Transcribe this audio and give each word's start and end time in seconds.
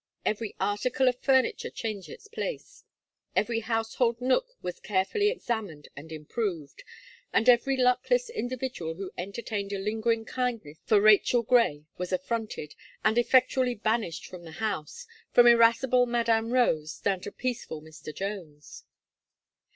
Every 0.25 0.55
article 0.59 1.07
of 1.07 1.21
furniture 1.21 1.69
changed 1.69 2.09
its 2.09 2.27
place; 2.27 2.83
every 3.35 3.59
household 3.59 4.19
nook 4.19 4.55
was 4.63 4.79
carefully 4.79 5.29
examined 5.29 5.89
and 5.95 6.11
improved, 6.11 6.83
and 7.31 7.47
every 7.47 7.77
luckless 7.77 8.27
individual 8.27 8.95
who 8.95 9.11
entertained 9.15 9.71
a 9.73 9.77
lingering 9.77 10.25
kindness 10.25 10.79
for 10.87 10.99
Rachel 10.99 11.43
Gray, 11.43 11.85
was 11.99 12.11
affronted, 12.11 12.73
and 13.05 13.15
effectually 13.19 13.75
banished 13.75 14.25
from 14.25 14.43
the 14.43 14.53
house, 14.57 15.05
from 15.33 15.45
irascible 15.45 16.07
Madame 16.07 16.49
Rose 16.51 16.97
down 16.97 17.21
to 17.21 17.31
peaceful 17.31 17.79
Mr. 17.83 18.11
Jones. 18.11 18.85